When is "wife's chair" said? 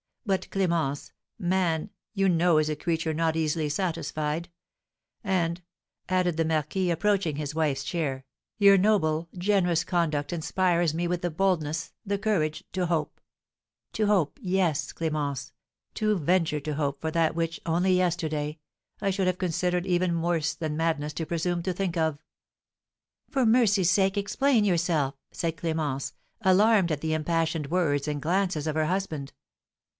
7.53-8.25